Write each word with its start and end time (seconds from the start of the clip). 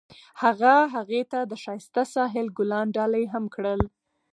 هغه 0.41 0.73
هغې 0.95 1.21
ته 1.31 1.39
د 1.51 1.53
ښایسته 1.63 2.03
ساحل 2.13 2.47
ګلان 2.57 2.87
ډالۍ 2.95 3.25
هم 3.33 3.45
کړل. 3.55 3.81